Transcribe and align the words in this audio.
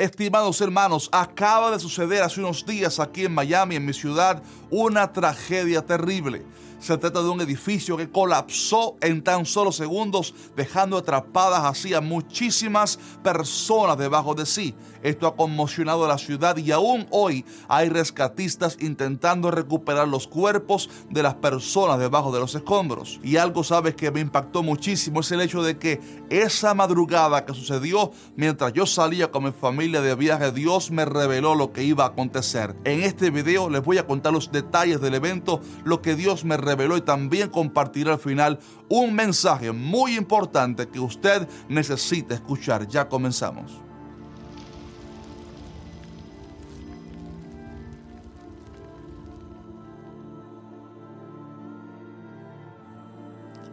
Estimados 0.00 0.58
hermanos, 0.62 1.10
acaba 1.12 1.70
de 1.70 1.78
suceder 1.78 2.22
hace 2.22 2.40
unos 2.40 2.64
días 2.64 2.98
aquí 2.98 3.26
en 3.26 3.34
Miami, 3.34 3.76
en 3.76 3.84
mi 3.84 3.92
ciudad, 3.92 4.42
una 4.70 5.12
tragedia 5.12 5.84
terrible. 5.84 6.42
Se 6.80 6.96
trata 6.96 7.22
de 7.22 7.28
un 7.28 7.42
edificio 7.42 7.98
que 7.98 8.10
colapsó 8.10 8.96
en 9.02 9.22
tan 9.22 9.44
solo 9.44 9.70
segundos, 9.70 10.34
dejando 10.56 10.96
atrapadas 10.96 11.64
así 11.64 11.92
a 11.92 12.00
muchísimas 12.00 12.98
personas 13.22 13.98
debajo 13.98 14.34
de 14.34 14.46
sí. 14.46 14.74
Esto 15.02 15.26
ha 15.26 15.36
conmocionado 15.36 16.06
a 16.06 16.08
la 16.08 16.16
ciudad 16.16 16.56
y 16.56 16.72
aún 16.72 17.06
hoy 17.10 17.44
hay 17.68 17.90
rescatistas 17.90 18.78
intentando 18.80 19.50
recuperar 19.50 20.08
los 20.08 20.26
cuerpos 20.26 20.88
de 21.10 21.22
las 21.22 21.34
personas 21.34 21.98
debajo 21.98 22.32
de 22.32 22.40
los 22.40 22.54
escombros. 22.54 23.20
Y 23.22 23.36
algo 23.36 23.62
sabes 23.62 23.94
que 23.94 24.10
me 24.10 24.20
impactó 24.20 24.62
muchísimo 24.62 25.20
es 25.20 25.30
el 25.32 25.42
hecho 25.42 25.62
de 25.62 25.76
que 25.76 26.00
esa 26.30 26.72
madrugada 26.72 27.44
que 27.44 27.52
sucedió 27.52 28.10
mientras 28.36 28.72
yo 28.72 28.86
salía 28.86 29.30
con 29.30 29.44
mi 29.44 29.52
familia 29.52 30.00
de 30.00 30.14
viaje, 30.14 30.50
Dios 30.50 30.90
me 30.90 31.04
reveló 31.04 31.54
lo 31.54 31.72
que 31.72 31.84
iba 31.84 32.04
a 32.04 32.08
acontecer. 32.08 32.74
En 32.84 33.02
este 33.02 33.28
video 33.30 33.68
les 33.68 33.84
voy 33.84 33.98
a 33.98 34.06
contar 34.06 34.32
los 34.32 34.50
detalles 34.50 35.02
del 35.02 35.14
evento, 35.14 35.60
lo 35.84 36.00
que 36.00 36.16
Dios 36.16 36.44
me 36.44 36.56
reveló 36.56 36.69
y 36.96 37.00
también 37.00 37.50
compartir 37.50 38.08
al 38.08 38.18
final 38.18 38.58
un 38.88 39.14
mensaje 39.14 39.72
muy 39.72 40.16
importante 40.16 40.88
que 40.88 41.00
usted 41.00 41.48
necesita 41.68 42.34
escuchar. 42.34 42.86
Ya 42.86 43.08
comenzamos. 43.08 43.72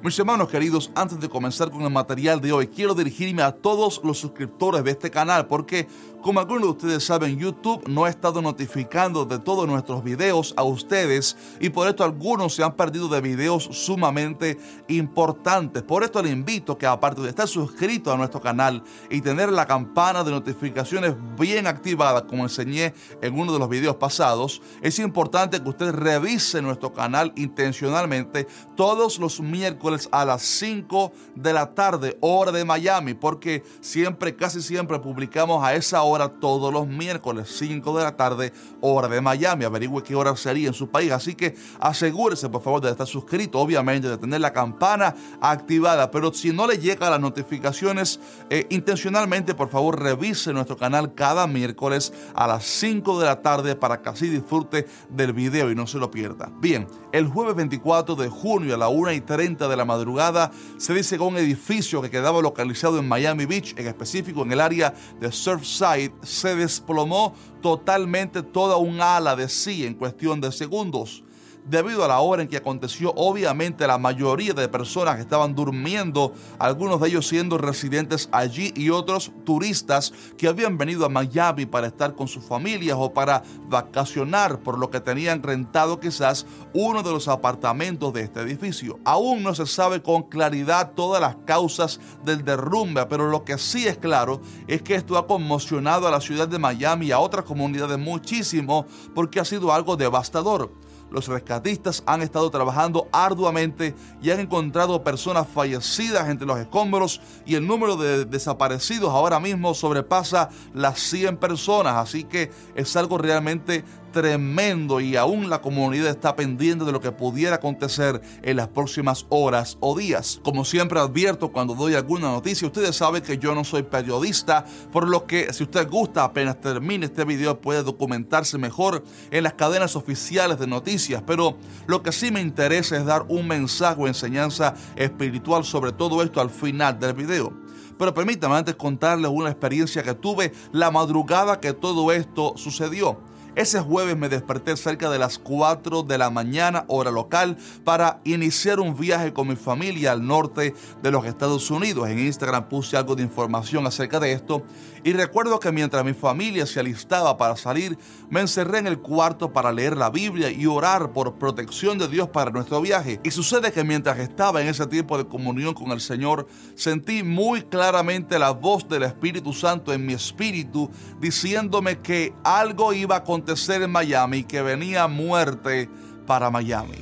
Mis 0.07 0.17
hermanos 0.19 0.47
queridos, 0.47 0.89
antes 0.95 1.19
de 1.19 1.27
comenzar 1.27 1.69
con 1.69 1.81
el 1.81 1.89
material 1.89 2.39
de 2.39 2.53
hoy, 2.53 2.67
quiero 2.67 2.93
dirigirme 2.93 3.41
a 3.41 3.51
todos 3.51 3.99
los 4.05 4.17
suscriptores 4.17 4.81
de 4.83 4.91
este 4.91 5.11
canal 5.11 5.47
porque 5.47 5.87
como 6.27 6.41
algunos 6.41 6.63
de 6.63 6.71
ustedes 6.71 7.05
saben, 7.05 7.39
YouTube 7.39 7.87
no 7.87 8.03
ha 8.03 8.09
estado 8.09 8.41
notificando 8.41 9.23
de 9.23 9.39
todos 9.39 9.65
nuestros 9.65 10.03
videos 10.03 10.53
a 10.57 10.63
ustedes 10.63 11.37
y 11.61 11.69
por 11.69 11.87
esto 11.87 12.03
algunos 12.03 12.53
se 12.53 12.63
han 12.63 12.75
perdido 12.75 13.07
de 13.07 13.21
videos 13.21 13.63
sumamente 13.71 14.57
importantes. 14.89 15.83
Por 15.83 16.03
esto 16.03 16.21
le 16.21 16.29
invito 16.29 16.77
que 16.77 16.85
aparte 16.85 17.21
de 17.21 17.29
estar 17.29 17.47
suscrito 17.47 18.11
a 18.11 18.17
nuestro 18.17 18.41
canal 18.41 18.83
y 19.09 19.21
tener 19.21 19.53
la 19.53 19.65
campana 19.65 20.21
de 20.25 20.31
notificaciones 20.31 21.15
bien 21.39 21.65
activada 21.65 22.27
como 22.27 22.43
enseñé 22.43 22.93
en 23.21 23.39
uno 23.39 23.53
de 23.53 23.59
los 23.59 23.69
videos 23.69 23.95
pasados, 23.95 24.61
es 24.81 24.99
importante 24.99 25.63
que 25.63 25.69
usted 25.69 25.93
revise 25.93 26.61
nuestro 26.61 26.91
canal 26.91 27.31
intencionalmente 27.37 28.47
todos 28.75 29.17
los 29.17 29.39
miércoles 29.39 30.09
a 30.11 30.25
las 30.25 30.41
5 30.41 31.13
de 31.35 31.53
la 31.53 31.73
tarde, 31.73 32.17
hora 32.19 32.51
de 32.51 32.65
Miami, 32.65 33.13
porque 33.13 33.63
siempre, 33.79 34.35
casi 34.35 34.61
siempre 34.61 34.99
publicamos 34.99 35.63
a 35.63 35.73
esa 35.73 36.01
hora 36.01 36.16
todos 36.27 36.73
los 36.73 36.87
miércoles, 36.87 37.47
5 37.57 37.97
de 37.97 38.03
la 38.03 38.15
tarde, 38.15 38.53
hora 38.81 39.07
de 39.07 39.21
Miami. 39.21 39.65
Averigüe 39.65 40.03
qué 40.03 40.15
hora 40.15 40.35
sería 40.35 40.67
en 40.67 40.73
su 40.73 40.89
país. 40.89 41.11
Así 41.11 41.35
que 41.35 41.55
asegúrese, 41.79 42.49
por 42.49 42.61
favor, 42.61 42.81
de 42.81 42.91
estar 42.91 43.07
suscrito, 43.07 43.59
obviamente, 43.59 44.09
de 44.09 44.17
tener 44.17 44.41
la 44.41 44.53
campana 44.53 45.15
activada. 45.41 46.11
Pero 46.11 46.33
si 46.33 46.51
no 46.51 46.67
le 46.67 46.77
llega 46.77 47.09
las 47.09 47.19
notificaciones, 47.19 48.19
eh, 48.49 48.65
intencionalmente, 48.69 49.55
por 49.55 49.69
favor, 49.69 50.01
revise 50.01 50.53
nuestro 50.53 50.77
canal 50.77 51.13
cada 51.13 51.47
miércoles 51.47 52.13
a 52.35 52.47
las 52.47 52.65
5 52.65 53.19
de 53.19 53.25
la 53.25 53.41
tarde 53.41 53.75
para 53.75 54.01
que 54.01 54.09
así 54.09 54.27
disfrute 54.27 54.87
del 55.09 55.33
video 55.33 55.71
y 55.71 55.75
no 55.75 55.87
se 55.87 55.97
lo 55.97 56.11
pierda. 56.11 56.51
Bien, 56.59 56.87
el 57.11 57.27
jueves 57.27 57.55
24 57.55 58.15
de 58.15 58.27
junio 58.27 58.75
a 58.75 58.77
la 58.77 58.89
1 58.89 59.13
y 59.13 59.21
30 59.21 59.67
de 59.67 59.75
la 59.77 59.85
madrugada 59.85 60.51
se 60.77 60.93
que 61.15 61.23
un 61.23 61.37
edificio 61.37 62.01
que 62.01 62.09
quedaba 62.09 62.41
localizado 62.41 62.99
en 62.99 63.07
Miami 63.07 63.45
Beach, 63.45 63.73
en 63.77 63.87
específico 63.87 64.41
en 64.43 64.51
el 64.51 64.59
área 64.59 64.93
de 65.19 65.31
Surfside, 65.31 65.96
se 66.23 66.55
desplomó 66.55 67.33
totalmente 67.61 68.43
toda 68.43 68.77
un 68.77 69.01
ala 69.01 69.35
de 69.35 69.49
sí 69.49 69.85
en 69.85 69.93
cuestión 69.93 70.41
de 70.41 70.51
segundos 70.51 71.23
debido 71.69 72.03
a 72.03 72.07
la 72.07 72.19
hora 72.19 72.41
en 72.41 72.47
que 72.47 72.57
aconteció, 72.57 73.13
obviamente 73.15 73.85
la 73.87 73.97
mayoría 73.97 74.53
de 74.53 74.67
personas 74.67 75.15
que 75.15 75.21
estaban 75.21 75.55
durmiendo, 75.55 76.33
algunos 76.59 77.01
de 77.01 77.09
ellos 77.09 77.27
siendo 77.27 77.57
residentes 77.57 78.29
allí 78.31 78.73
y 78.75 78.89
otros 78.89 79.31
turistas 79.45 80.13
que 80.37 80.47
habían 80.47 80.77
venido 80.77 81.05
a 81.05 81.09
Miami 81.09 81.65
para 81.65 81.87
estar 81.87 82.15
con 82.15 82.27
sus 82.27 82.43
familias 82.43 82.97
o 82.99 83.13
para 83.13 83.43
vacacionar, 83.67 84.59
por 84.59 84.77
lo 84.77 84.89
que 84.89 84.99
tenían 84.99 85.43
rentado 85.43 85.99
quizás 85.99 86.45
uno 86.73 87.03
de 87.03 87.11
los 87.11 87.27
apartamentos 87.27 88.13
de 88.13 88.21
este 88.21 88.41
edificio. 88.41 88.99
Aún 89.03 89.43
no 89.43 89.53
se 89.53 89.65
sabe 89.65 90.01
con 90.01 90.23
claridad 90.23 90.93
todas 90.95 91.21
las 91.21 91.35
causas 91.45 91.99
del 92.23 92.43
derrumbe, 92.43 93.05
pero 93.07 93.29
lo 93.29 93.43
que 93.43 93.57
sí 93.57 93.87
es 93.87 93.97
claro 93.97 94.41
es 94.67 94.81
que 94.81 94.95
esto 94.95 95.17
ha 95.17 95.27
conmocionado 95.27 96.07
a 96.07 96.11
la 96.11 96.21
ciudad 96.21 96.47
de 96.47 96.59
Miami 96.59 97.07
y 97.07 97.11
a 97.11 97.19
otras 97.19 97.45
comunidades 97.45 97.97
muchísimo 97.97 98.85
porque 99.13 99.39
ha 99.39 99.45
sido 99.45 99.73
algo 99.73 99.97
devastador. 99.97 100.71
Los 101.09 101.27
rescatistas 101.27 102.03
han 102.05 102.21
estado 102.21 102.49
trabajando 102.51 103.07
arduamente 103.11 103.95
y 104.21 104.31
han 104.31 104.39
encontrado 104.39 105.03
personas 105.03 105.47
fallecidas 105.47 106.29
entre 106.29 106.45
los 106.45 106.59
escombros 106.59 107.21
y 107.45 107.55
el 107.55 107.65
número 107.65 107.95
de 107.95 108.25
desaparecidos 108.25 109.09
ahora 109.09 109.39
mismo 109.39 109.73
sobrepasa 109.73 110.49
las 110.73 110.99
100 110.99 111.37
personas. 111.37 111.95
Así 111.95 112.25
que 112.25 112.51
es 112.75 112.95
algo 112.95 113.17
realmente 113.17 113.85
tremendo 114.17 114.99
y 114.99 115.15
aún 115.15 115.47
la 115.47 115.61
comunidad 115.61 116.09
está 116.09 116.35
pendiente 116.35 116.85
de 116.85 116.91
lo 116.91 116.99
que 116.99 117.11
pudiera 117.11 117.57
acontecer 117.57 118.19
en 118.41 118.57
las 118.57 118.67
próximas 118.67 119.27
horas 119.29 119.77
o 119.79 119.95
días. 119.95 120.39
Como 120.43 120.65
siempre 120.65 120.99
advierto 120.99 121.51
cuando 121.51 121.75
doy 121.75 121.93
alguna 121.93 122.31
noticia, 122.31 122.65
ustedes 122.65 122.95
saben 122.95 123.21
que 123.21 123.37
yo 123.37 123.53
no 123.53 123.63
soy 123.63 123.83
periodista, 123.83 124.65
por 124.91 125.07
lo 125.07 125.27
que 125.27 125.53
si 125.53 125.65
usted 125.65 125.87
gusta 125.87 126.23
apenas 126.23 126.59
termine 126.59 127.05
este 127.05 127.25
video 127.25 127.61
puede 127.61 127.83
documentarse 127.83 128.57
mejor 128.57 129.03
en 129.29 129.43
las 129.43 129.53
cadenas 129.53 129.95
oficiales 129.95 130.57
de 130.57 130.65
noticias, 130.65 131.21
pero 131.27 131.55
lo 131.85 132.01
que 132.01 132.11
sí 132.11 132.31
me 132.31 132.41
interesa 132.41 132.97
es 132.97 133.05
dar 133.05 133.23
un 133.29 133.47
mensaje 133.47 134.01
o 134.01 134.07
enseñanza 134.07 134.73
espiritual 134.95 135.63
sobre 135.63 135.91
todo 135.91 136.23
esto 136.23 136.41
al 136.41 136.49
final 136.49 136.99
del 136.99 137.13
video. 137.13 137.53
Pero 137.99 138.15
permítame 138.15 138.55
antes 138.55 138.73
contarles 138.73 139.29
una 139.29 139.51
experiencia 139.51 140.01
que 140.01 140.15
tuve 140.15 140.53
la 140.71 140.89
madrugada 140.89 141.59
que 141.59 141.73
todo 141.73 142.11
esto 142.11 142.53
sucedió. 142.55 143.19
Ese 143.57 143.79
jueves 143.79 144.15
me 144.15 144.29
desperté 144.29 144.77
cerca 144.77 145.09
de 145.09 145.17
las 145.17 145.39
4 145.39 146.03
de 146.03 146.19
la 146.19 146.29
mañana, 146.29 146.85
hora 146.89 147.09
local, 147.09 147.57
para 147.83 148.21
iniciar 148.23 148.79
un 148.79 148.95
viaje 148.95 149.33
con 149.33 149.47
mi 149.47 149.55
familia 149.55 150.11
al 150.11 150.27
norte 150.27 150.75
de 151.01 151.11
los 151.11 151.25
Estados 151.25 151.71
Unidos. 151.71 152.07
En 152.07 152.19
Instagram 152.19 152.69
puse 152.69 152.97
algo 152.97 153.15
de 153.15 153.23
información 153.23 153.87
acerca 153.87 154.19
de 154.19 154.31
esto 154.31 154.61
y 155.03 155.11
recuerdo 155.13 155.59
que 155.59 155.71
mientras 155.71 156.05
mi 156.05 156.13
familia 156.13 156.67
se 156.67 156.81
alistaba 156.81 157.35
para 157.35 157.55
salir, 157.55 157.97
me 158.29 158.41
encerré 158.41 158.77
en 158.77 158.85
el 158.85 158.99
cuarto 158.99 159.51
para 159.51 159.71
leer 159.71 159.97
la 159.97 160.11
Biblia 160.11 160.51
y 160.51 160.67
orar 160.67 161.11
por 161.11 161.39
protección 161.39 161.97
de 161.97 162.07
Dios 162.07 162.29
para 162.29 162.51
nuestro 162.51 162.79
viaje. 162.79 163.19
Y 163.23 163.31
sucede 163.31 163.71
que 163.71 163.83
mientras 163.83 164.19
estaba 164.19 164.61
en 164.61 164.67
ese 164.67 164.85
tiempo 164.85 165.17
de 165.17 165.25
comunión 165.25 165.73
con 165.73 165.91
el 165.91 165.99
Señor, 165.99 166.45
sentí 166.75 167.23
muy 167.23 167.63
claramente 167.63 168.37
la 168.37 168.51
voz 168.51 168.87
del 168.87 169.01
Espíritu 169.01 169.51
Santo 169.51 169.93
en 169.93 170.05
mi 170.05 170.13
espíritu 170.13 170.91
diciéndome 171.19 172.01
que 172.01 172.35
algo 172.43 172.93
iba 172.93 173.15
a 173.15 173.19
acontecer 173.19 173.46
ser 173.55 173.81
en 173.83 173.91
Miami, 173.91 174.43
que 174.43 174.61
venía 174.61 175.07
muerte 175.07 175.89
para 176.25 176.49
Miami. 176.49 176.97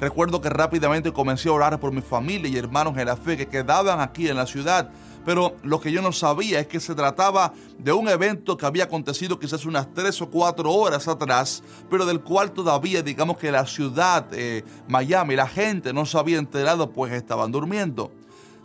Recuerdo 0.00 0.40
que 0.40 0.48
rápidamente 0.48 1.12
comencé 1.12 1.48
a 1.48 1.52
orar 1.52 1.80
por 1.80 1.92
mi 1.92 2.02
familia 2.02 2.48
y 2.48 2.56
hermanos 2.56 2.96
en 2.96 3.06
la 3.06 3.16
fe 3.16 3.36
que 3.36 3.48
quedaban 3.48 4.00
aquí 4.00 4.28
en 4.28 4.36
la 4.36 4.46
ciudad, 4.46 4.90
Pero 5.24 5.56
lo 5.62 5.78
que 5.78 5.92
yo 5.92 6.00
no 6.00 6.10
sabía 6.10 6.58
es 6.60 6.68
que 6.68 6.80
se 6.80 6.94
trataba 6.94 7.52
de 7.76 7.92
un 7.92 8.08
evento 8.08 8.56
que 8.56 8.64
había 8.64 8.84
acontecido 8.84 9.38
quizás 9.38 9.66
unas 9.66 9.92
tres 9.92 10.22
o 10.22 10.30
cuatro 10.30 10.72
horas 10.72 11.06
atrás, 11.06 11.62
pero 11.90 12.06
del 12.06 12.20
cual 12.20 12.52
todavía 12.52 13.02
digamos 13.02 13.36
que 13.36 13.50
la 13.50 13.66
ciudad, 13.66 14.26
eh, 14.32 14.64
Miami, 14.86 15.36
la 15.36 15.46
gente 15.46 15.92
no 15.92 16.06
se 16.06 16.16
había 16.16 16.38
enterado 16.38 16.92
pues 16.92 17.12
estaban 17.12 17.52
durmiendo. 17.52 18.10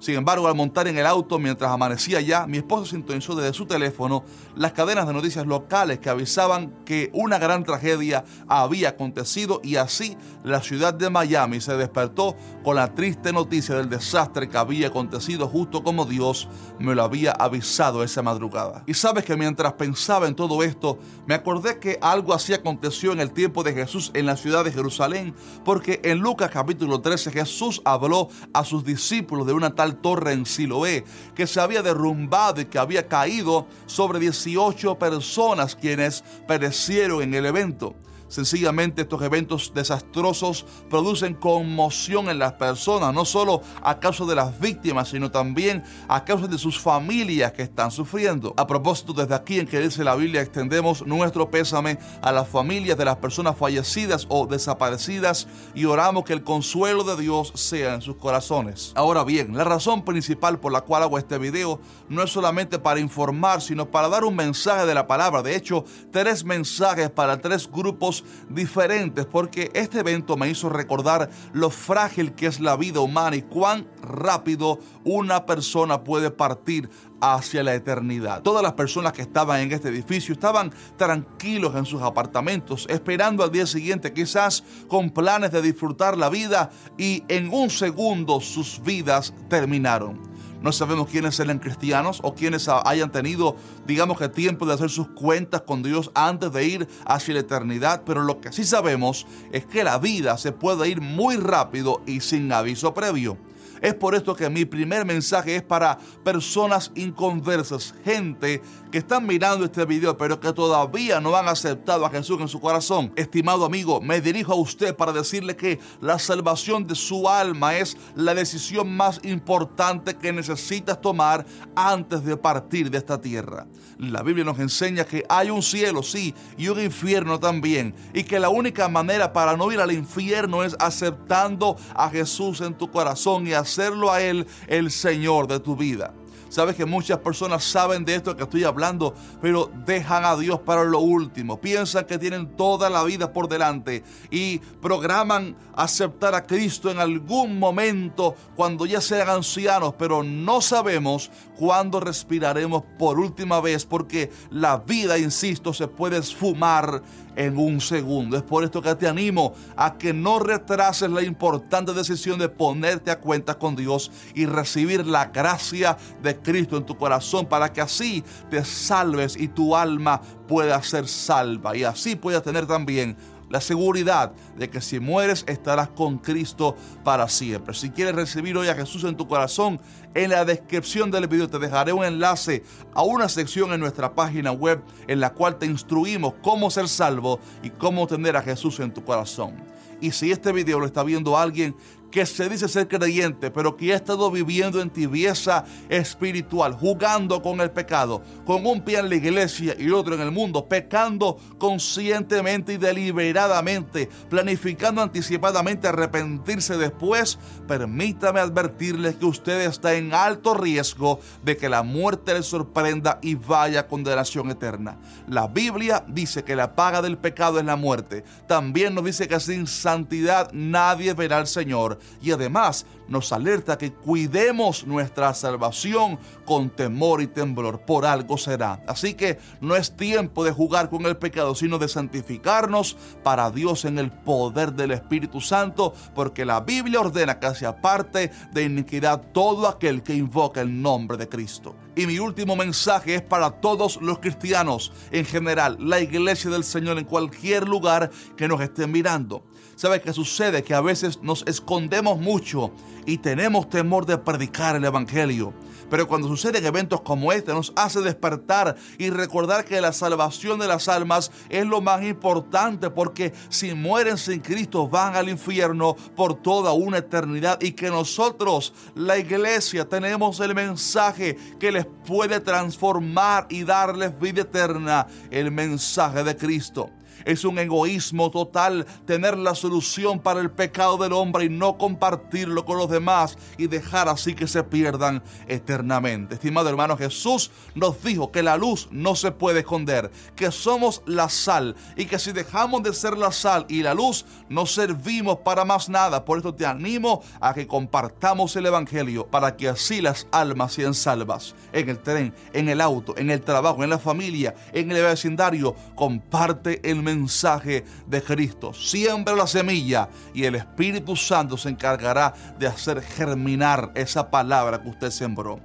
Sin 0.04 0.16
embargo, 0.16 0.50
al 0.50 0.56
montar 0.56 0.90
en 0.90 0.98
el 0.98 1.06
auto 1.06 1.40
mientras 1.40 1.72
amanecía 1.72 2.20
ya, 2.20 2.46
mi 2.46 2.58
esposo 2.58 2.86
sintonizó 2.86 3.36
desde 3.36 3.54
su 3.54 3.66
teléfono 3.66 4.26
las 4.54 4.74
cadenas 4.74 5.08
de 5.08 5.14
noticias 5.14 5.48
locales 5.48 6.00
que 6.00 6.10
avisaban 6.10 6.74
que 6.84 7.10
una 7.14 7.38
gran 7.38 7.64
tragedia 7.64 8.26
había 8.50 8.90
acontecido 8.90 9.62
y 9.64 9.78
así 9.78 10.18
la 10.44 10.62
ciudad 10.62 10.94
de 10.94 11.10
Miami 11.10 11.62
se 11.62 11.78
despertó 11.78 12.36
con 12.66 12.76
la 12.76 12.94
triste 12.94 13.32
noticia 13.32 13.76
del 13.76 13.90
desastre 13.90 14.50
que 14.50 14.58
había 14.58 14.88
acontecido 14.88 15.48
justo 15.48 15.86
como 15.86 16.04
Dios 16.04 16.50
me 16.80 16.96
lo 16.96 17.04
había 17.04 17.32
avisado 17.32 18.04
esa 18.04 18.22
madrugada. 18.22 18.84
Y 18.86 18.96
sabes 18.96 19.24
que 19.24 19.38
mientras 19.38 19.72
pensaba 19.72 20.28
en 20.28 20.36
todo 20.36 20.64
esto, 20.64 21.00
me 21.28 21.34
acordé 21.34 21.80
que 21.80 21.98
algo 22.02 22.34
así 22.34 22.54
aconteció 22.54 23.14
en 23.14 23.22
el 23.22 23.32
tiempo 23.32 23.64
de 23.64 23.72
Jesús 23.72 24.12
en 24.16 24.26
la 24.26 24.36
ciudad 24.36 24.66
de 24.66 24.74
Jerusalén, 24.74 25.34
porque 25.64 26.02
en 26.04 26.20
Lucas 26.20 26.52
capítulo 26.52 27.00
13 27.00 27.32
Jesús 27.32 27.82
habló 27.86 28.28
a 28.52 28.66
sus 28.66 28.84
discípulos 28.84 29.48
de 29.48 29.54
una 29.54 29.74
tal 29.74 29.93
torre 29.96 30.34
en 30.34 30.46
Siloé 30.46 31.04
que 31.36 31.48
se 31.48 31.60
había 31.60 31.82
derrumbado 31.82 32.62
y 32.62 32.66
que 32.66 32.80
había 32.80 33.08
caído 33.08 33.68
sobre 33.86 34.20
18 34.20 34.98
personas 35.00 35.76
quienes 35.76 36.24
perecieron 36.48 37.24
en 37.24 37.34
el 37.34 37.46
evento. 37.46 37.96
Sencillamente 38.34 39.04
estos 39.04 39.22
eventos 39.22 39.74
desastrosos 39.76 40.66
producen 40.90 41.36
conmoción 41.36 42.30
en 42.30 42.40
las 42.40 42.54
personas, 42.54 43.14
no 43.14 43.26
solo 43.26 43.62
a 43.84 44.00
causa 44.00 44.26
de 44.26 44.34
las 44.34 44.60
víctimas, 44.60 45.10
sino 45.10 45.30
también 45.30 45.84
a 46.08 46.26
causa 46.26 46.48
de 46.48 46.58
sus 46.58 46.80
familias 46.80 47.52
que 47.52 47.62
están 47.62 47.92
sufriendo. 47.92 48.52
A 48.58 48.66
propósito, 48.66 49.14
desde 49.14 49.36
aquí 49.36 49.60
en 49.60 49.68
que 49.68 49.80
dice 49.80 50.04
la 50.04 50.16
Biblia, 50.16 50.42
extendemos 50.42 51.06
nuestro 51.06 51.52
pésame 51.52 52.00
a 52.24 52.32
las 52.32 52.48
familias 52.48 52.98
de 52.98 53.06
las 53.06 53.18
personas 53.18 53.56
fallecidas 53.56 54.26
o 54.30 54.48
desaparecidas 54.48 55.48
y 55.76 55.86
oramos 55.86 56.24
que 56.24 56.34
el 56.34 56.44
consuelo 56.44 57.04
de 57.04 57.22
Dios 57.22 57.52
sea 57.54 57.94
en 57.94 58.02
sus 58.02 58.16
corazones. 58.16 58.94
Ahora 58.96 59.24
bien, 59.24 59.56
la 59.56 59.64
razón 59.64 60.04
principal 60.04 60.60
por 60.60 60.72
la 60.72 60.82
cual 60.82 61.04
hago 61.04 61.20
este 61.20 61.38
video 61.38 61.80
no 62.10 62.24
es 62.24 62.32
solamente 62.32 62.80
para 62.80 63.00
informar, 63.00 63.62
sino 63.62 63.92
para 63.92 64.10
dar 64.10 64.24
un 64.24 64.36
mensaje 64.36 64.88
de 64.88 64.96
la 64.96 65.06
palabra. 65.06 65.44
De 65.44 65.56
hecho, 65.56 65.86
tres 66.12 66.44
mensajes 66.44 67.12
para 67.12 67.40
tres 67.40 67.70
grupos 67.72 68.23
diferentes 68.50 69.26
porque 69.26 69.72
este 69.74 70.00
evento 70.00 70.38
me 70.38 70.50
hizo 70.50 70.70
recordar 70.70 71.30
lo 71.54 71.70
frágil 71.70 72.34
que 72.34 72.48
es 72.48 72.60
la 72.60 72.76
vida 72.76 73.00
humana 73.00 73.36
y 73.36 73.42
cuán 73.42 73.88
rápido 74.02 74.80
una 75.04 75.46
persona 75.46 76.04
puede 76.04 76.32
partir 76.32 76.90
hacia 77.22 77.64
la 77.64 77.74
eternidad. 77.74 78.42
Todas 78.42 78.62
las 78.62 78.74
personas 78.74 79.14
que 79.14 79.22
estaban 79.22 79.62
en 79.62 79.72
este 79.72 79.90
edificio 79.90 80.34
estaban 80.34 80.74
tranquilos 80.98 81.76
en 81.76 81.86
sus 81.86 82.02
apartamentos, 82.02 82.86
esperando 82.90 83.44
al 83.44 83.52
día 83.52 83.66
siguiente, 83.66 84.12
quizás 84.12 84.64
con 84.88 85.10
planes 85.10 85.52
de 85.52 85.62
disfrutar 85.62 86.18
la 86.18 86.30
vida 86.30 86.70
y 86.98 87.24
en 87.30 87.54
un 87.54 87.70
segundo 87.70 88.42
sus 88.42 88.82
vidas 88.84 89.34
terminaron. 89.50 90.34
No 90.64 90.72
sabemos 90.72 91.10
quiénes 91.10 91.38
eran 91.42 91.60
cristianos 91.60 92.20
o 92.24 92.34
quienes 92.34 92.70
hayan 92.70 93.12
tenido, 93.12 93.58
digamos 93.86 94.18
que 94.18 94.30
tiempo 94.30 94.66
de 94.66 94.74
hacer 94.74 94.90
sus 94.90 95.10
cuentas 95.10 95.62
con 95.62 95.84
Dios 95.84 96.10
antes 96.16 96.54
de 96.54 96.66
ir 96.66 96.88
hacia 97.06 97.34
la 97.34 97.42
eternidad, 97.42 98.04
pero 98.06 98.24
lo 98.24 98.40
que 98.40 98.54
sí 98.54 98.64
sabemos 98.64 99.28
es 99.52 99.66
que 99.66 99.84
la 99.84 100.00
vida 100.00 100.38
se 100.38 100.54
puede 100.54 100.88
ir 100.88 101.02
muy 101.02 101.36
rápido 101.36 102.02
y 102.08 102.22
sin 102.22 102.50
aviso 102.54 102.94
previo. 102.94 103.38
Es 103.84 103.94
por 103.94 104.16
esto 104.16 104.34
que 104.34 104.50
mi 104.50 104.64
primer 104.64 105.04
mensaje 105.04 105.58
es 105.58 105.62
para 105.62 105.98
personas 106.24 106.90
inconversas, 106.96 107.94
gente 108.06 108.62
que 108.90 109.00
están 109.00 109.26
mirando 109.26 109.66
este 109.66 109.84
video 109.84 110.16
pero 110.18 110.40
que 110.40 110.54
todavía 110.54 111.20
no 111.20 111.36
han 111.36 111.50
aceptado 111.50 112.06
a 112.06 112.10
Jesús 112.10 112.40
en 112.40 112.48
su 112.48 112.62
corazón. 112.62 113.12
Estimado 113.18 113.66
amigo, 113.66 114.00
me 114.00 114.22
dirijo 114.22 114.54
a 114.54 114.56
usted 114.56 114.96
para 114.96 115.12
decirle 115.12 115.58
que 115.58 115.80
la 116.00 116.18
salvación 116.18 116.88
de 116.88 116.96
su 116.96 117.28
alma 117.28 117.76
es 117.76 117.98
la 118.16 118.34
decisión 118.34 118.96
más 118.96 119.20
importante 119.24 120.16
que 120.16 120.32
necesitas 120.32 121.02
tomar 121.02 121.46
antes 121.76 122.24
de 122.24 122.38
partir 122.38 122.90
de 122.90 123.00
esta 123.00 123.20
tierra. 123.20 123.68
La 123.98 124.24
Biblia 124.24 124.46
nos 124.46 124.60
enseña 124.60 125.06
que 125.06 125.26
hay 125.28 125.50
un 125.50 125.62
cielo, 125.62 126.04
sí, 126.04 126.34
y 126.58 126.68
un 126.68 126.80
infierno 126.80 127.40
también, 127.40 127.94
y 128.14 128.24
que 128.24 128.40
la 128.40 128.50
única 128.50 128.88
manera 128.88 129.34
para 129.34 129.56
no 129.56 129.72
ir 129.72 129.80
al 129.80 129.92
infierno 129.92 130.64
es 130.64 130.76
aceptando 130.80 131.76
a 131.96 132.10
Jesús 132.10 132.62
en 132.62 132.74
tu 132.76 132.90
corazón 132.90 133.46
y 133.48 133.54
hacerlo 133.74 134.12
a 134.12 134.22
Él 134.22 134.46
el 134.68 134.92
Señor 134.92 135.48
de 135.48 135.60
tu 135.60 135.76
vida. 135.76 136.14
Sabes 136.54 136.76
que 136.76 136.86
muchas 136.86 137.18
personas 137.18 137.64
saben 137.64 138.06
de 138.06 138.14
esto 138.14 138.36
que 138.36 138.44
estoy 138.44 138.64
hablando, 138.64 139.16
pero 139.42 139.72
dejan 139.88 140.24
a 140.24 140.36
Dios 140.36 140.60
para 140.60 140.84
lo 140.84 141.00
último. 141.00 141.60
Piensan 141.60 142.06
que 142.06 142.20
tienen 142.20 142.56
toda 142.56 142.92
la 142.92 143.04
vida 143.04 143.34
por 143.34 143.50
delante 143.50 144.04
y 144.30 144.60
programan 144.80 145.56
aceptar 145.76 146.36
a 146.36 146.46
Cristo 146.46 146.92
en 146.92 147.00
algún 147.00 147.58
momento 147.58 148.36
cuando 148.56 148.86
ya 148.86 149.02
sean 149.02 149.30
ancianos, 149.30 149.96
pero 149.98 150.22
no 150.22 150.62
sabemos 150.62 151.32
cuándo 151.58 152.00
respiraremos 152.00 152.84
por 153.00 153.18
última 153.18 153.60
vez 153.60 153.88
porque 153.88 154.30
la 154.52 154.78
vida, 154.78 155.18
insisto, 155.18 155.74
se 155.74 155.88
puede 155.88 156.18
esfumar 156.18 157.02
en 157.36 157.58
un 157.58 157.82
segundo. 157.82 158.38
Es 158.38 158.44
por 158.44 158.64
esto 158.64 158.82
que 158.82 158.94
te 158.96 159.08
animo 159.08 159.54
a 159.76 159.98
que 159.98 160.14
no 160.14 160.40
retrases 160.40 161.10
la 161.10 161.24
importante 161.24 161.94
decisión 161.94 162.40
de 162.40 162.50
ponerte 162.50 163.12
a 163.12 163.20
cuenta 163.20 163.58
con 163.58 163.76
Dios 163.76 164.12
y 164.36 164.46
recibir 164.46 165.08
la 165.08 165.26
gracia 165.26 165.98
de 166.22 166.36
Cristo 166.44 166.78
en 166.78 166.86
tu 166.86 166.96
corazón 166.98 167.48
para 167.48 167.72
que 167.72 167.82
así 167.82 168.24
te 168.50 168.64
salves 168.64 169.36
y 169.36 169.48
tu 169.48 169.76
alma 169.76 170.22
pueda 170.48 170.82
ser 170.84 171.08
salva 171.08 171.76
y 171.76 171.84
así 171.84 172.16
puedas 172.16 172.44
tener 172.44 172.68
también 172.68 173.18
la 173.54 173.62
seguridad 173.62 174.32
de 174.58 174.68
que 174.68 174.82
si 174.82 175.00
mueres 175.00 175.44
estarás 175.48 175.90
con 175.90 176.18
Cristo 176.18 176.76
para 177.04 177.30
siempre. 177.30 177.76
Si 177.76 177.92
quieres 177.92 178.16
recibir 178.16 178.58
hoy 178.58 178.68
a 178.68 178.74
Jesús 178.74 179.04
en 179.04 179.16
tu 179.16 179.28
corazón, 179.28 179.80
en 180.16 180.32
la 180.32 180.44
descripción 180.44 181.12
del 181.12 181.28
video 181.28 181.48
te 181.48 181.60
dejaré 181.60 181.94
un 181.94 182.04
enlace 182.04 182.64
a 182.96 183.04
una 183.04 183.30
sección 183.30 183.72
en 183.72 183.80
nuestra 183.80 184.16
página 184.16 184.52
web 184.52 184.82
en 185.08 185.20
la 185.20 185.34
cual 185.34 185.60
te 185.60 185.68
instruimos 185.68 186.34
cómo 186.42 186.72
ser 186.72 186.88
salvo 186.88 187.40
y 187.62 187.70
cómo 187.70 188.08
tener 188.08 188.36
a 188.36 188.42
Jesús 188.42 188.80
en 188.80 188.92
tu 188.92 189.04
corazón. 189.04 189.54
Y 190.02 190.12
si 190.12 190.32
este 190.32 190.52
video 190.52 190.80
lo 190.80 190.88
está 190.88 191.04
viendo 191.04 191.38
alguien 191.38 191.76
que 192.14 192.28
se 192.28 192.48
dice 192.48 192.70
ser 192.70 192.88
creyente, 192.88 193.50
pero 193.50 193.76
que 193.76 193.92
ha 193.92 193.96
estado 193.96 194.30
viviendo 194.30 194.80
en 194.80 194.92
tibieza 194.92 195.66
espiritual, 195.90 196.74
jugando 196.74 197.42
con 197.42 197.60
el 197.60 197.72
pecado, 197.72 198.22
con 198.46 198.68
un 198.68 198.82
pie 198.82 199.00
en 199.00 199.10
la 199.10 199.16
iglesia 199.16 199.76
y 199.80 199.90
otro 199.90 200.14
en 200.14 200.22
el 200.22 200.30
mundo, 200.30 200.70
pecando 200.70 201.40
conscientemente 201.58 202.74
y 202.74 202.78
deliberadamente, 202.78 204.10
planificando 204.30 205.02
anticipadamente 205.02 205.88
arrepentirse 205.88 206.78
después, 206.78 207.40
permítame 207.68 208.40
advertirles 208.40 209.16
que 209.16 209.26
usted 209.26 209.62
está 209.62 209.96
en 209.96 210.14
alto 210.14 210.54
riesgo 210.54 211.20
de 211.44 211.58
que 211.58 211.68
la 211.68 211.82
muerte 211.82 212.36
le 212.36 212.44
sorprenda 212.44 213.18
y 213.24 213.34
vaya 213.34 213.80
a 213.80 213.88
condenación 213.88 214.52
eterna. 214.52 215.00
La 215.28 215.48
Biblia 215.48 216.06
dice 216.08 216.44
que 216.44 216.56
la 216.56 216.76
paga 216.76 217.02
del 217.02 217.18
pecado 217.18 217.58
es 217.58 217.66
la 217.66 217.76
muerte. 217.76 218.24
También 218.48 218.94
nos 218.94 219.04
dice 219.04 219.28
que 219.28 219.40
sin 219.40 219.66
santidad 219.66 220.52
nadie 220.54 221.16
verá 221.16 221.38
al 221.38 221.48
Señor 221.48 222.03
y 222.22 222.32
además 222.32 222.86
nos 223.08 223.32
alerta 223.32 223.78
que 223.78 223.92
cuidemos 223.92 224.86
nuestra 224.86 225.34
salvación 225.34 226.20
con 226.46 226.70
temor 226.70 227.22
y 227.22 227.28
temblor. 227.28 227.82
Por 227.82 228.06
algo 228.06 228.38
será. 228.38 228.84
Así 228.88 229.14
que 229.14 229.40
no 229.62 229.76
es 229.76 229.96
tiempo 229.96 230.44
de 230.44 230.52
jugar 230.52 230.90
con 230.90 231.06
el 231.06 231.18
pecado, 231.18 231.56
sino 231.56 231.78
de 231.78 231.88
santificarnos 231.88 232.98
para 233.24 233.52
Dios 233.52 233.86
en 233.86 234.00
el 234.00 234.12
poder 234.12 234.74
del 234.74 234.92
Espíritu 234.92 235.42
Santo, 235.42 235.94
porque 236.16 236.46
la 236.46 236.62
Biblia 236.62 237.02
ordena 237.02 237.40
que 237.40 237.54
se 237.56 237.66
aparte 237.66 238.32
de 238.52 238.64
iniquidad 238.64 239.22
todo 239.34 239.68
aquel 239.68 240.04
que 240.04 240.16
invoca 240.16 240.62
el 240.62 240.82
nombre 240.82 241.18
de 241.18 241.30
Cristo. 241.30 241.76
Y 241.96 242.08
mi 242.08 242.18
último 242.18 242.56
mensaje 242.56 243.16
es 243.16 243.22
para 243.22 243.52
todos 243.52 244.02
los 244.02 244.20
cristianos 244.20 244.92
en 245.12 245.26
general, 245.26 245.78
la 245.80 246.00
iglesia 246.00 246.50
del 246.50 246.64
Señor 246.64 246.98
en 246.98 247.06
cualquier 247.06 247.68
lugar 247.68 248.10
que 248.36 248.48
nos 248.48 248.62
estén 248.62 248.92
mirando. 248.92 249.44
¿Sabe 249.76 250.02
qué 250.02 250.14
sucede? 250.14 250.64
Que 250.64 250.74
a 250.74 250.82
veces 250.82 251.20
nos 251.22 251.44
escondemos 251.48 252.20
mucho 252.20 252.72
y 253.06 253.18
tenemos 253.18 253.70
temor 253.70 254.06
de 254.06 254.18
predicar 254.18 254.76
el 254.76 254.86
Evangelio. 254.86 255.54
Pero 255.90 256.08
cuando 256.08 256.28
suceden 256.28 256.66
eventos 256.66 257.02
como 257.02 257.32
este 257.32 257.54
nos 257.54 257.72
hace 257.76 258.02
despertar 258.02 258.76
y 258.98 259.12
recordar 259.12 259.64
que 259.64 259.80
la 259.80 259.94
salvación 259.94 260.58
de 260.60 260.68
las 260.68 260.88
almas 260.88 261.32
es 261.50 261.68
lo 261.68 261.82
más 261.82 262.04
importante 262.04 262.90
porque 262.90 263.34
si 263.50 263.76
mueren 263.76 264.18
sin 264.18 264.40
Cristo 264.40 264.88
van 264.88 265.16
al 265.16 265.30
infierno 265.30 265.96
por 266.16 266.34
toda 266.34 266.74
una 266.74 266.98
eternidad 266.98 267.62
y 267.62 267.74
que 267.74 267.90
nosotros, 267.90 268.74
la 268.96 269.18
iglesia, 269.18 269.88
tenemos 269.88 270.40
el 270.40 270.56
mensaje 270.56 271.38
que 271.60 271.72
les 271.72 271.86
puede 271.86 272.40
transformar 272.40 273.46
y 273.50 273.64
darles 273.64 274.18
vida 274.20 274.42
eterna, 274.42 275.06
el 275.30 275.52
mensaje 275.52 276.24
de 276.24 276.36
Cristo. 276.36 276.90
Es 277.26 277.46
un 277.46 277.60
egoísmo 277.60 278.32
total 278.32 278.86
tener 279.06 279.38
la 279.38 279.56
solución 279.56 280.20
para 280.20 280.40
el 280.40 280.52
pecado 280.52 280.98
del 280.98 281.14
hombre 281.14 281.46
y 281.46 281.50
no 281.50 281.78
compartirlo 281.78 282.66
con 282.66 282.78
los 282.78 282.90
demás 282.90 283.38
y 283.58 283.68
dejar 283.68 284.10
así 284.10 284.34
que 284.34 284.48
se 284.48 284.64
pierdan 284.64 285.24
eternamente. 285.48 286.36
Estimado 286.36 286.70
hermano, 286.70 286.98
Jesús 286.98 287.52
nos 287.76 288.04
dijo 288.04 288.32
que 288.32 288.44
la 288.44 288.58
luz 288.58 288.88
no 288.92 289.16
se 289.16 289.32
puede 289.32 289.60
esconder, 289.60 290.12
que 290.36 290.52
somos 290.52 291.02
la 291.06 291.30
sal 291.30 291.76
y 291.96 292.06
que 292.06 292.20
si 292.20 292.32
dejamos 292.32 292.84
de 292.84 292.94
ser 292.94 293.18
la 293.18 293.32
sal 293.32 293.66
y 293.70 293.84
la 293.84 293.94
luz, 293.94 294.26
no 294.50 294.66
servimos 294.66 295.40
para 295.40 295.66
más 295.66 295.90
nada. 295.90 296.26
Por 296.26 296.38
esto 296.38 296.54
te 296.54 296.66
animo 296.66 297.22
a 297.40 297.54
que 297.54 297.68
compartamos 297.68 298.56
el 298.56 298.66
Evangelio 298.66 299.28
para 299.28 299.56
que 299.56 299.70
así 299.70 300.02
las 300.02 300.28
almas 300.32 300.74
sean 300.74 300.94
salvas. 300.94 301.56
En 301.72 301.90
el 301.90 302.00
tren, 302.00 302.34
en 302.54 302.70
el 302.70 302.82
auto, 302.82 303.16
en 303.18 303.30
el 303.30 303.42
trabajo, 303.42 303.84
en 303.84 303.90
la 303.90 304.00
familia, 304.00 304.56
en 304.74 304.92
el 304.92 305.04
vecindario, 305.04 305.76
comparte 305.96 306.82
el 306.90 307.03
mensaje 307.04 307.84
de 308.08 308.22
Cristo. 308.22 308.74
Siembra 308.74 309.36
la 309.36 309.48
semilla 309.48 310.10
y 310.34 310.46
el 310.46 310.56
Espíritu 310.56 311.16
Santo 311.16 311.58
se 311.58 311.70
encargará 311.70 312.34
de 312.58 312.68
hacer 312.68 313.02
germinar 313.02 313.92
esa 313.96 314.30
palabra 314.30 314.82
que 314.82 314.90
usted 314.90 315.12
sembró. 315.12 315.60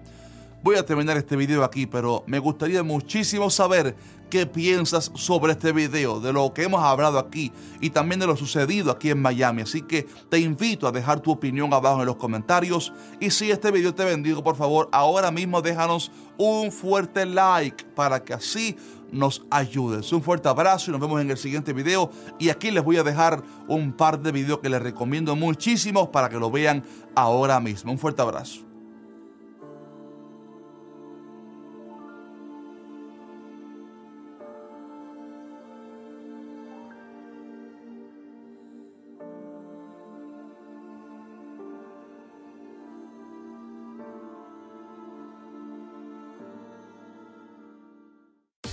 Voy 0.61 0.75
a 0.75 0.85
terminar 0.85 1.17
este 1.17 1.37
video 1.37 1.63
aquí, 1.63 1.87
pero 1.87 2.25
me 2.27 2.41
gustaría 2.41 2.83
muchísimo 2.83 3.49
saber 3.49 3.95
qué 4.29 4.45
piensas 4.45 5.11
sobre 5.15 5.53
este 5.53 5.73
video, 5.73 6.21
de 6.21 6.33
lo 6.33 6.53
que 6.53 6.65
hemos 6.65 6.83
hablado 6.83 7.19
aquí 7.19 7.53
y 7.81 7.91
también 7.91 8.21
de 8.21 8.27
lo 8.27 8.37
sucedido 8.37 8.91
aquí 8.91 9.11
en 9.11 9.23
Miami. 9.23 9.63
Así 9.63 9.83
que 9.83 10.07
te 10.29 10.39
invito 10.39 10.87
a 10.89 10.93
dejar 10.93 11.21
tu 11.21 11.31
opinión 11.31 11.73
abajo 11.73 12.01
en 12.01 12.07
los 12.07 12.17
comentarios. 12.17 12.93
Y 13.21 13.31
si 13.31 13.51
este 13.51 13.71
video 13.71 13.95
te 13.95 14.05
bendigo, 14.05 14.43
por 14.43 14.57
favor, 14.57 14.89
ahora 14.93 15.31
mismo 15.31 15.63
déjanos 15.63 16.11
un 16.37 16.73
fuerte 16.73 17.25
like 17.25 17.85
para 17.95 18.23
que 18.23 18.35
así 18.35 18.77
nos 19.13 19.43
ayudes. 19.51 20.13
Un 20.13 20.23
fuerte 20.23 20.49
abrazo 20.49 20.91
y 20.91 20.93
nos 20.93 21.01
vemos 21.01 21.21
en 21.21 21.31
el 21.31 21.37
siguiente 21.37 21.73
video. 21.73 22.11
Y 22.39 22.51
aquí 22.51 22.71
les 22.71 22.85
voy 22.85 22.97
a 22.97 23.03
dejar 23.03 23.43
un 23.67 23.93
par 23.93 24.21
de 24.21 24.33
videos 24.33 24.59
que 24.61 24.69
les 24.69 24.83
recomiendo 24.83 25.37
muchísimo 25.37 26.11
para 26.11 26.29
que 26.29 26.39
lo 26.39 26.51
vean 26.51 26.85
ahora 27.15 27.61
mismo. 27.61 27.93
Un 27.93 27.99
fuerte 27.99 28.23
abrazo. 28.23 28.68